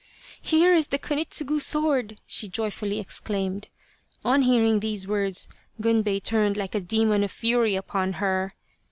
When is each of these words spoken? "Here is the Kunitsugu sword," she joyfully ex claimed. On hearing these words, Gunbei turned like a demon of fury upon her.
"Here 0.51 0.73
is 0.73 0.87
the 0.87 0.97
Kunitsugu 0.97 1.59
sword," 1.61 2.19
she 2.25 2.47
joyfully 2.47 2.99
ex 2.99 3.19
claimed. 3.19 3.67
On 4.25 4.41
hearing 4.41 4.79
these 4.79 5.07
words, 5.07 5.47
Gunbei 5.79 6.23
turned 6.23 6.57
like 6.57 6.73
a 6.73 6.79
demon 6.81 7.23
of 7.23 7.29
fury 7.29 7.75
upon 7.75 8.13
her. 8.13 8.49